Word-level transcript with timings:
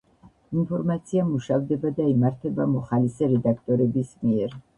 ინფორმაცია 0.61 1.25
მუშავდება 1.27 1.91
და 1.99 2.07
იმართება 2.15 2.67
მოხალისე 2.73 3.31
რედაქტორების 3.37 4.19
მიერ. 4.25 4.59